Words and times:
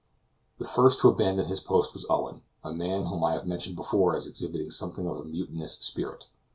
The 0.57 0.65
first 0.65 0.99
to 1.01 1.09
abandon 1.09 1.45
his 1.45 1.59
post 1.59 1.93
was 1.93 2.07
Owen, 2.09 2.41
a 2.63 2.73
man 2.73 3.05
whom 3.05 3.23
I 3.23 3.33
have 3.33 3.45
mentioned 3.45 3.75
before 3.75 4.15
as 4.15 4.25
exhibiting 4.25 4.71
something 4.71 5.05
of 5.07 5.17
a 5.17 5.25
mutinous 5.25 5.73
spirit. 5.77 6.27